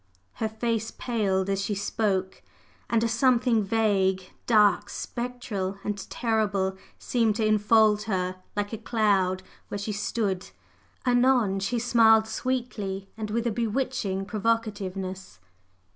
[0.41, 2.41] Her face paled as she spoke,
[2.89, 9.43] and a something vague, dark, spectral and terrible seemed to enfold her like a cloud
[9.67, 10.49] where she stood.
[11.05, 15.37] Anon she smiled sweetly, and with a bewitching provocativeness.